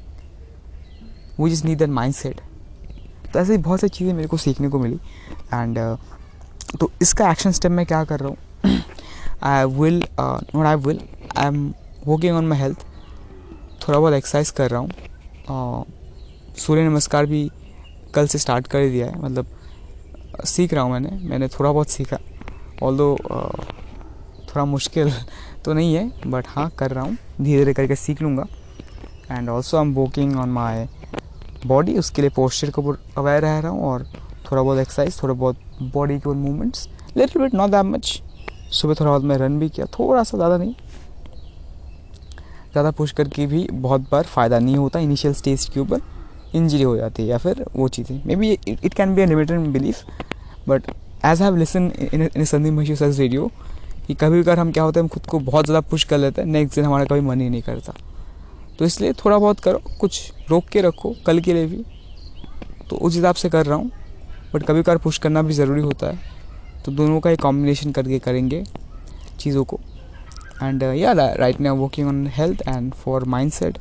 we 1.39 1.51
just 1.51 1.65
need 1.65 1.77
that 1.77 1.89
mindset 2.13 2.41
तो 3.33 3.39
ऐसे 3.39 3.57
बहुत 3.57 3.79
सारी 3.79 3.89
चीज़ें 3.89 4.13
मेरे 4.13 4.27
को 4.27 4.37
सीखने 4.37 4.69
को 4.69 4.79
मिली 4.79 4.95
एंड 5.53 5.79
uh, 5.79 5.97
तो 6.79 6.91
इसका 7.01 7.31
एक्शन 7.31 7.51
स्टेप 7.51 7.71
मैं 7.71 7.85
क्या 7.85 8.03
कर 8.03 8.19
रहा 8.19 8.29
हूँ? 8.29 8.37
I 9.43 9.65
will 9.65 10.03
not 10.19 10.65
I 10.65 10.75
will 10.75 10.99
I 11.37 11.47
am 11.47 11.73
working 12.07 12.35
on 12.35 12.47
my 12.47 12.59
health 12.59 12.85
थोड़ा 13.87 13.99
बहुत 13.99 14.13
एक्सरसाइज 14.13 14.49
कर 14.49 14.69
रहा 14.71 14.79
हूँ। 14.79 14.89
Uh, 15.43 16.57
सूर्य 16.57 16.83
नमस्कार 16.83 17.25
भी 17.25 17.51
कल 18.15 18.27
से 18.27 18.37
स्टार्ट 18.37 18.67
कर 18.67 18.89
दिया 18.89 19.07
है 19.07 19.21
मतलब 19.21 19.47
सीख 20.45 20.73
रहा 20.73 20.83
हूँ 20.83 20.91
मैंने 20.91 21.09
मैंने 21.29 21.47
थोड़ा 21.49 21.71
बहुत 21.71 21.89
सीखा। 21.89 22.17
ऑल 22.83 22.97
दो 22.97 23.15
थोड़ा 24.47 24.65
मुश्किल 24.65 25.11
तो 25.65 25.73
नहीं 25.73 25.93
है 25.95 26.11
बट 26.27 26.47
हाँ 26.47 26.69
कर 26.79 26.91
रहा 26.91 27.03
हूँ। 27.03 27.17
धीरे 27.41 27.57
धीरे 27.57 27.73
करके 27.73 27.95
सीख 27.95 28.21
लूँगा। 28.21 28.45
And 29.31 29.49
also 29.49 29.77
I 29.77 29.83
am 29.83 29.93
working 29.95 30.35
on 30.39 30.49
my 30.51 30.85
body 31.67 31.97
उसके 31.97 32.21
लिए 32.21 32.31
पोस्चर 32.35 32.71
के 32.77 32.81
अवेयर 33.17 33.41
रह 33.41 33.59
रहा 33.59 33.71
हूँ 33.71 33.83
और 33.85 34.03
थोड़ा 34.51 34.61
बहुत 34.61 34.79
एक्सरसाइज 34.79 35.21
थोड़ा 35.21 35.33
बहुत 35.33 35.59
बॉडी 35.93 36.19
के 36.19 36.29
movements 36.29 36.87
little 37.17 37.41
bit 37.41 37.53
not 37.53 37.69
that 37.71 37.85
much 37.85 38.21
सुबह 38.71 38.93
थोड़ा 38.93 39.09
बहुत 39.09 39.23
मैं 39.23 39.37
रन 39.37 39.59
भी 39.59 39.69
किया 39.69 39.85
थोड़ा 39.99 40.23
सा 40.23 40.37
ज़्यादा 40.37 40.57
नहीं। 40.57 40.73
ज़्यादा 42.71 42.91
पुश 42.91 43.11
करके 43.11 43.45
भी 43.47 43.67
बहुत 43.71 44.09
बार 44.11 44.23
फ़ायदा 44.25 44.59
नहीं 44.59 44.75
होता 44.75 44.99
इनिशियल 44.99 45.33
स्टेज 45.33 45.65
के 45.73 45.79
ऊपर। 45.79 46.01
इंजरी 46.55 46.83
हो 46.83 46.95
जाती 46.97 47.23
है 47.23 47.29
या 47.29 47.37
फिर 47.37 47.65
वो 47.75 47.87
चीज़ें। 47.89 48.21
Maybe 48.35 48.51
it 48.67 48.93
can 48.93 49.15
be 49.15 49.21
a 49.21 49.25
belief 49.69 50.03
but 50.69 50.91
as 51.25 51.41
have 51.41 51.57
listen 51.57 51.91
in 52.13 52.45
Sandeep 52.45 52.73
मशी 52.73 52.95
सर 52.95 53.11
रेडियो 53.11 53.51
कि 54.07 54.13
कभी 54.13 54.43
कभी 54.43 54.59
हम 54.59 54.71
क्या 54.71 54.83
होते 54.83 54.99
हैं, 54.99 55.03
हम 55.03 55.09
खुद 55.09 55.25
को 55.25 55.39
बहुत 55.41 55.65
ज़्यादा 55.65 55.81
पुश 55.81 56.03
कर 56.03 56.17
लेते 56.17 56.41
हैं 56.41 56.47
नेक्स्ट 56.49 56.75
दिन 56.75 56.85
हमारा 56.85 57.05
कभी 57.05 57.21
मन 57.21 57.41
ही 57.41 57.49
नहीं 57.49 57.61
करता। 57.61 57.93
तो 58.79 58.85
इसलिए 58.85 59.13
थोड़ा 59.15 59.37
बहुत 59.37 59.59
करो, 59.59 59.81
कुछ 59.99 60.31
रोक 60.49 60.65
के 60.65 60.81
रखो, 60.81 61.13
कल 61.25 61.39
के 61.39 61.53
लिए 61.53 61.65
भी। 61.65 61.83
तो 62.89 62.95
उस 62.97 63.15
हिसाब 63.15 63.35
से 63.35 63.49
कर 63.49 63.65
रहा 63.65 63.75
हूँ 63.75 63.91
बट 64.53 64.63
कभी 64.63 64.81
कभार 64.81 64.97
पुश 64.97 65.17
करना 65.17 65.41
भी 65.41 65.53
ज़रूरी 65.53 65.81
होता 65.81 66.07
है। 66.07 66.19
तो 66.85 66.91
दोनों 66.91 67.19
का 67.19 67.31
एक 67.31 67.41
कॉम्बिनेशन 67.41 67.91
करके 67.91 68.19
करेंगे 68.19 68.63
चीज़ों 69.39 69.63
को। 69.63 69.79
And 70.63 70.83
yeah 70.83 71.11
right 71.13 71.61
now 71.61 71.75
working 71.77 72.07
on 72.07 72.25
health 72.31 72.61
and 72.67 72.93
for 72.93 73.23
mindset 73.51 73.77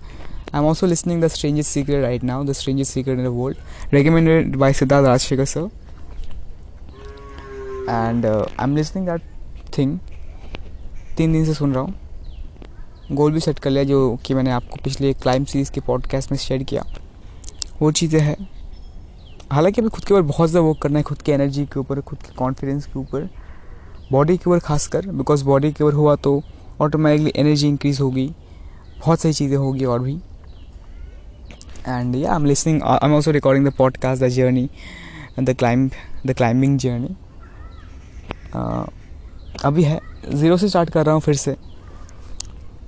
am 0.55 0.65
also 0.65 0.87
listening 0.87 1.23
the 1.23 1.29
strangest 1.29 1.67
secret 1.67 2.03
right 2.03 2.25
now 2.25 2.45
the 2.45 2.53
strangest 2.53 2.89
secret 2.89 3.19
in 3.19 3.25
the 3.25 3.29
world 3.35 3.95
recommended 3.95 4.57
by 4.57 4.73
Siddharth 4.73 5.07
Rajshekhar 5.07 5.45
sir 5.45 5.69
and 7.91 8.27
I 8.27 8.65
am 8.65 8.77
listening 8.77 9.07
that 9.07 9.23
thing 9.79 9.99
तीन 11.17 11.33
दिन 11.33 11.45
से 11.45 11.55
सुन 11.55 11.75
रहा 11.75 11.83
हूँ। 11.83 11.95
गोल 13.13 13.33
भी 13.33 13.41
set 13.41 13.59
कर 13.59 13.71
लिया 13.71 13.85
जो 13.85 14.19
कि 14.27 14.35
मैंने 14.35 14.51
आपको 14.51 14.77
पिछले 14.85 15.13
क्लाइम 15.13 15.45
सीरीज़ 15.45 15.71
के 15.73 15.81
पॉडकास्ट 15.81 16.31
में 16.33 16.39
शेयर 16.39 16.63
किया। 16.63 16.85
वो 17.81 17.91
चीज़ें 17.93 18.21
हैं। 18.21 18.37
हालाँकि 19.53 19.81
अभी 19.81 19.91
खुद 19.91 20.05
के 20.05 20.15
ऊपर 20.15 20.23
बहुत 20.23 20.51
ज़्यादा 20.51 20.67
वर्क 20.69 20.79
करना 20.83 20.99
है, 20.99 21.03
खुद 21.03 21.23
की 21.23 21.33
एनर्जी 21.33 21.65
के 21.65 21.81
ऊपर, 21.81 22.01
खुद 22.01 22.19
के 22.19 22.35
कॉन्फिडेंस 22.35 22.87
के 22.87 22.99
ऊपर। 22.99 23.29
बॉडी 24.13 24.37
के 24.37 24.51
ऊपर 24.51 24.59
खासकर 24.59 25.07
बिकॉज़ 25.09 25.45
बॉडी 25.45 25.73
के 25.73 25.85
ऊपर 25.85 25.95
हुआ 25.95 26.15
तो 26.17 26.43
ऑटोमेटिकली 26.81 27.33
एनर्जी 27.37 27.69
इंक्रीज 27.69 28.01
होगी। 28.01 28.27
बहुत 28.99 29.21
सारी 29.21 29.35
चीज़ें 29.35 29.57
होगी 29.57 29.85
और 29.85 30.01
भी। 30.01 30.19
And 31.89 32.15
yeah 32.17 32.31
I 32.31 32.37
am 32.37 32.45
listening 32.45 32.83
I 32.83 32.99
am 33.05 33.15
also 33.15 33.31
recording 33.31 33.67
the 33.67 33.73
podcast 33.73 34.23
the 34.23 34.29
journey 34.29 34.69
the 35.41 35.55
climb 35.59 35.91
the 36.27 36.33
climbing 36.33 36.79
journey 36.79 37.17
अभी 39.65 39.83
है 39.83 40.01
ज़ीरो 40.35 40.57
से 40.57 40.69
स्टार्ट 40.69 40.91
कर 40.91 41.05
रहा 41.07 41.15
हूँ 41.15 41.23
फिर 41.23 41.35
से। 41.35 41.57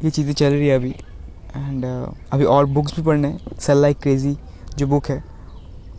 ये 0.05 0.11
चीज़ें 0.11 0.33
चल 0.33 0.53
रही 0.53 0.69
है 0.69 0.77
अभी। 0.77 0.91
एंड 1.57 1.85
uh, 1.85 2.15
अभी 2.33 2.45
और 2.45 2.67
बुक्स 2.67 2.97
भी 2.97 3.03
पढ़ने 3.03 3.29
हैं। 3.29 3.59
सेल 3.61 3.77
लाइक 3.77 3.99
क्रेज़ी 3.99 4.37
जो 4.79 4.87
बुक 4.87 5.09
है 5.09 5.23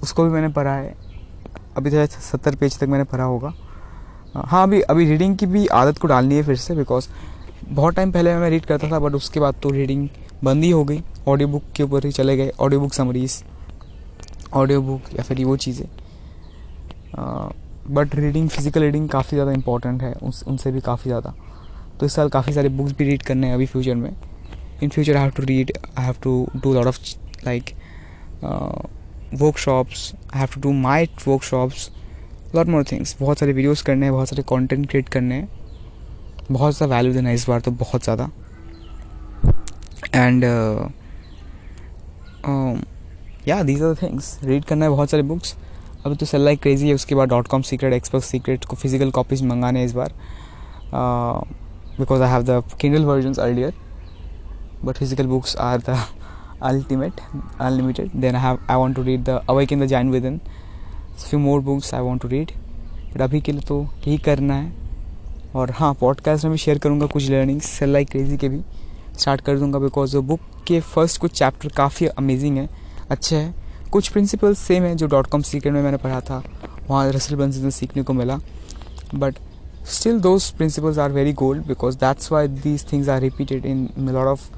उसको 0.04 0.24
भी 0.24 0.30
मैंने 0.30 0.48
पढ़ा 0.48 0.74
है। 0.74 0.96
अभी 1.78 1.90
तो 1.90 2.06
सत्तर 2.06 2.56
पेज 2.56 2.78
तक 2.80 2.88
मैंने 2.88 3.04
पढ़ा 3.04 3.24
होगा। 3.24 3.54
हाँ 4.36 4.64
अभी 4.64 4.82
अभी 4.82 5.06
रीडिंग 5.06 5.38
की 5.38 5.46
भी 5.46 5.66
आदत 5.68 5.98
को 5.98 6.08
डालनी 6.08 6.36
है 6.36 6.44
फिर 6.44 6.56
से 6.56 6.76
बिकॉज़ 6.76 7.08
बहुत 7.70 7.96
टाइम 7.96 8.12
पहले 8.12 8.36
मैं 8.36 8.50
रीड 8.50 8.66
करता 8.66 8.90
था 8.92 9.00
बट 9.00 9.14
उसके 9.14 9.40
बाद 9.40 9.56
तो 9.64 9.70
रीडिंग 9.70 10.08
बंद 10.44 10.64
ही 10.64 10.70
हो 10.72 10.84
गई। 10.86 11.02
ऑडियो 11.28 11.48
बुक 11.48 11.64
के 11.76 11.84
ऊपर 11.84 12.06
ही 12.06 12.12
चले 12.12 12.36
गए। 12.38 12.52
Audio 12.60 12.80
book 12.80 12.94
summaries 12.94 13.44
audio 14.54 14.82
book 14.82 15.14
या 15.14 15.24
फिर 15.24 15.44
वो 15.46 15.56
चीज़ें। 15.58 15.86
बट 17.88 18.16
रीडिंग 18.16 18.50
फ़िज़िकल 18.50 18.82
रीडिंग 18.82 19.10
काफ़ी 19.10 19.36
ज़्यादा 19.36 19.52
इंपॉर्टेंट 19.52 20.02
है। 20.04 20.14
उस, 20.14 20.44
उनसे 20.48 20.72
भी 20.72 20.82
काफ़ी 20.82 21.10
ज़्यादा। 21.10 21.34
तो 22.00 22.06
इस 22.06 22.14
साल 22.14 22.30
काफ़ी 22.30 22.54
सारे 22.54 22.70
बुक्स 22.70 22.94
भी 22.98 23.04
रीड 23.04 23.24
करने 23.24 23.48
हैं 23.48 23.54
अभी 23.54 23.66
फ्यूचर 23.66 23.96
में। 23.96 24.16
In 24.84 24.90
future 24.90 25.16
I 25.16 25.22
have 25.22 25.32
to 25.32 25.44
read 25.44 25.72
I 25.98 26.06
have 26.06 26.16
to 26.24 26.48
do 26.56 26.74
lot 26.74 26.88
of 26.88 27.00
like 27.46 27.70
workshops 29.34 30.12
I 30.34 30.40
have 30.40 30.50
to 30.54 30.62
do 30.62 30.72
my 30.74 31.10
workshops 31.28 31.90
lot 32.56 32.68
more 32.68 32.84
things 32.92 33.16
बहुत 33.20 33.40
सारे 33.40 33.54
वीडियोस 33.54 33.82
करने 33.82 34.06
हैं, 34.06 34.14
बहुत 34.14 34.30
सारे 34.30 34.44
कंटेंट 34.50 34.90
क्रिएट 34.90 35.10
करने 35.10 35.36
हैं। 35.36 35.50
बहुत 36.52 36.76
सा 36.78 36.86
वैल्यू 36.86 37.14
देना 37.14 37.30
है 37.30 37.36
इस 37.36 37.48
बार 37.50 37.62
तो 37.62 37.72
बहुत 37.74 38.04
ज़्यादा। 38.04 38.30
एंड 40.16 40.44
या 43.48 43.62
दीज 43.64 43.84
आर 43.84 43.96
थिंग्स 44.02 44.38
रीड 44.44 44.66
करना 44.66 44.86
है 44.86 44.92
बहुत 44.92 45.10
सारे 45.10 45.24
बुक्स 45.24 45.56
अभी 46.06 46.16
तो 46.16 46.26
सेल 46.26 46.42
लाइक 46.46 46.62
क्रेजी 46.62 46.88
है, 46.88 46.94
उसके 46.94 47.16
बाद 47.16 47.30
dot 47.30 47.48
com 47.48 47.62
secret 47.62 47.94
expert 47.94 48.24
secret 48.24 48.66
को 48.66 48.76
फ़िज़िकल 48.76 49.12
कॉपीज 49.12 49.44
मंगाने 49.46 49.84
इस 49.86 49.94
बार. 49.94 50.14
Because 52.00 52.22
I 52.22 52.30
have 52.32 52.44
the 52.44 52.64
Kindle 52.82 53.06
version 53.06 53.34
earlier 53.44 53.74
but 54.86 54.98
physical 54.98 55.28
books 55.28 55.56
are 55.58 55.82
the 55.90 55.98
ultimate, 56.66 57.18
unlimited. 57.64 58.14
Then 58.24 58.36
i 58.36 58.40
have, 58.40 58.60
i 58.70 58.76
want 58.82 58.96
to 58.98 59.02
read 59.08 59.26
the 59.26 59.34
awaken 59.54 59.82
the 59.84 59.88
giant 59.88 60.14
within. 60.16 60.38
Few 61.24 61.40
more 61.40 61.58
books 61.62 61.90
i 61.94 62.00
want 62.06 62.24
to 62.24 62.30
read. 62.32 62.52
But 63.14 63.22
अभी 63.22 63.42
के 63.42 63.52
लिए 63.52 63.62
तो 63.68 63.82
यही 64.08 64.18
करना 64.28 64.54
है. 64.54 64.72
और 65.56 65.72
हाँ 65.72 65.94
podcast 66.00 66.46
में 66.46 66.52
भी 66.52 66.58
शेयर 66.58 66.78
करूँगा 66.86 67.06
कुछ 67.08 67.30
लर्निंग्स 67.30 67.66
सेल 67.70 67.90
लाइक 67.94 68.10
क्रेजी 68.10 68.38
के 68.38 68.50
भी. 68.50 68.62
स्टार्ट 69.20 69.42
कर 69.42 69.58
दूँगा 69.60 69.80
बिकॉज़ 69.80 70.16
वो 70.16 70.22
बुक 70.24 70.40
के 70.68 70.80
फ़र्स्ट 70.80 71.20
कुछ 71.22 71.32
चैप्टर 71.32 71.70
काफ़ी 71.78 72.08
अमेजिंग 72.08 72.58
है। 72.58 72.68
अच्छे 73.12 73.36
हैं। 73.36 73.90
कुछ 73.92 74.08
प्रिंसिपल्स 74.10 74.60
सेम 74.60 74.84
है 74.84 74.96
जो 74.96 75.08
डॉट 75.08 75.28
कॉम 75.28 75.42
सीक्रेट 75.42 75.74
में 75.74 75.82
मैंने 75.82 75.98
पढ़ा 75.98 76.20
था। 76.22 76.42
वहाँ 76.90 77.12
रसल 77.12 77.36
बंस 77.36 77.58
में 77.58 77.70
सीखने 77.70 78.04
को 78.04 78.14
मिला। 78.14 78.40
But 79.16 79.36
still 79.90 80.20
those 80.20 80.50
principles 80.52 80.98
are 81.00 81.12
very 81.12 81.34
gold 81.34 81.66
because 81.68 81.98
that's 81.98 82.32
why 82.32 82.48
these 82.48 82.86
things 82.92 83.10
are 83.10 83.22
repeated 83.22 83.66
in 83.66 83.88
lot 84.00 84.28
of 84.28 84.50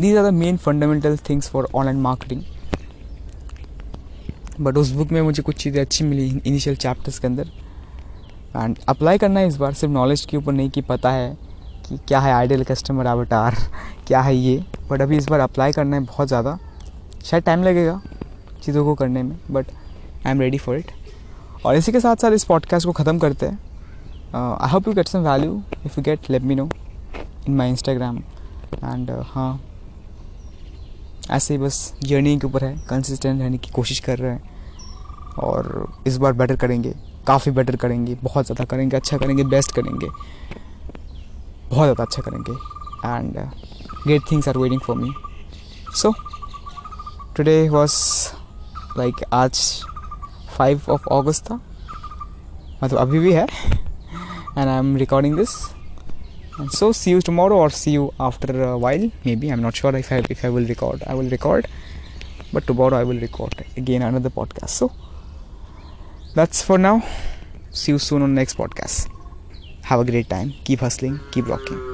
these 0.00 0.16
are 0.16 0.24
the 0.24 0.32
main 0.34 0.56
fundamental 0.56 1.16
things 1.28 1.48
for 1.50 1.68
online 1.74 2.00
marketing 2.00 2.42
but 4.60 4.76
उस 4.76 4.90
बुक 4.90 5.12
में 5.12 5.20
मुझे 5.22 5.42
कुछ 5.42 5.56
चीज़ें 5.56 5.80
अच्छी 5.80 6.04
मिली 6.04 6.26
इनिशियल 6.46 6.76
चैप्टर्स 6.76 7.18
के 7.18 7.26
अंदर। 7.26 7.50
एंड 8.56 8.78
अप्लाई 8.88 9.18
करना 9.18 9.40
है 9.40 9.48
इस 9.48 9.56
बार, 9.56 9.72
सिर्फ़ 9.72 9.92
नॉलेज 9.92 10.24
के 10.24 10.36
ऊपर 10.36 10.52
नहीं 10.52 10.70
कि 10.70 10.80
पता 10.82 11.10
है। 11.10 11.36
कि 11.84 11.98
क्या 12.08 12.20
है 12.20 12.32
आइडियल 12.32 12.64
कस्टमर 12.64 13.06
एवटार 13.06 13.56
क्या 14.06 14.20
है 14.20 14.34
ये? 14.36 14.64
बट 14.90 15.02
अभी 15.02 15.16
इस 15.16 15.28
बार 15.28 15.40
अप्लाई 15.40 15.72
करना 15.72 15.96
है 15.96 16.02
बहुत 16.04 16.28
ज़्यादा। 16.28 16.58
शायद 17.24 17.44
टाइम 17.44 17.62
लगेगा 17.62 18.00
चीज़ों 18.62 18.84
को 18.84 18.94
करने 18.94 19.22
में 19.22 19.36
but 19.50 19.66
I 20.26 20.30
am 20.32 20.40
ready 20.40 20.58
for 20.58 20.76
it 20.76 20.90
और 21.66 21.76
इसी 21.76 21.92
के 21.92 22.00
साथ 22.00 22.16
साथ 22.16 22.32
इस 22.32 22.44
पॉडकास्ट 22.44 22.86
को 22.86 22.92
ख़त्म 22.92 23.18
करते 23.18 23.46
हैं। 23.46 23.58
I 24.34 24.70
hope 24.70 24.88
you 24.88 24.94
get 24.94 25.08
some 25.08 25.28
value 25.28 25.62
if 25.86 25.98
you 25.98 26.02
get 26.04 26.30
let 26.30 26.42
me 26.42 26.54
know 26.54 26.68
in 27.48 27.54
my 27.56 27.70
Instagram 27.70 28.18
and 28.74 29.10
हाँ 29.26 29.60
ऐसे 31.30 31.54
ही 31.54 31.60
बस 31.60 31.92
जर्नी 32.04 32.36
के 32.38 32.46
ऊपर 32.46 32.64
है 32.64 32.76
कंसिस्टेंट 32.88 33.40
रहने 33.40 33.58
की 33.58 33.70
कोशिश 33.72 33.98
कर 34.00 34.18
रहे 34.18 34.32
हैं। 34.32 34.52
और 35.38 35.92
इस 36.06 36.16
बार 36.16 36.32
बेटर 36.32 36.56
करेंगे, 36.56 36.92
काफ़ी 37.26 37.52
बेटर 37.52 37.76
करेंगे, 37.76 38.14
बहुत 38.14 38.46
ज़्यादा 38.46 38.64
करेंगे 38.64 38.96
अच्छा 38.96 39.16
करेंगे 39.18 39.44
बेस्ट 39.44 39.72
करेंगे। 39.72 40.08
बहुत 41.74 41.86
ज़्यादा 41.86 42.04
अच्छा 42.04 42.22
करेंगे। 42.22 42.52
And 43.08 43.38
great 44.04 44.22
things 44.30 44.48
are 44.48 44.58
waiting 44.58 44.80
for 44.80 44.96
me 44.96 45.12
so 45.94 46.12
today 47.36 47.68
was 47.68 47.94
like 48.98 49.24
आज 49.32 49.60
फाइव 50.56 50.80
ऑफ़ 50.90 51.08
ऑगस्त 51.08 51.44
था। 51.44 51.54
मतलब 52.84 52.98
अभी 52.98 53.18
भी 53.18 53.32
है। 53.32 53.44
And 54.58 54.68
I 54.68 54.76
am 54.76 54.96
recording 54.96 55.36
this 55.36 55.54
and 56.60 56.70
so 56.70 56.92
see 56.92 57.10
you 57.10 57.20
tomorrow 57.20 57.60
और 57.60 57.70
see 57.70 57.92
you 57.92 58.10
after 58.20 58.52
while 58.82 59.10
maybe 59.36 59.46
I 59.46 59.52
am 59.52 59.60
not 59.60 59.74
sure 59.74 59.96
if 59.96 60.14
I 60.14 60.22
if 60.30 60.46
I 60.46 60.52
will 60.52 60.66
record 60.66 61.02
I 61.02 61.16
will 61.16 61.28
record 61.28 61.66
but 62.54 62.66
tomorrow 62.66 62.96
I 62.96 63.04
will 63.04 63.18
record 63.18 63.54
again 63.78 64.02
another 64.02 64.28
podcast 64.28 64.74
so 64.74 64.90
that's 66.36 66.62
for 66.62 66.78
now 66.78 67.00
see 67.72 67.92
you 67.92 67.98
soon 67.98 68.22
on 68.22 68.30
next 68.30 68.56
podcast 68.56 69.13
have 69.84 70.00
a 70.00 70.04
great 70.04 70.28
time. 70.28 70.54
Keep 70.64 70.80
hustling. 70.80 71.20
Keep 71.32 71.48
rocking 71.48 71.93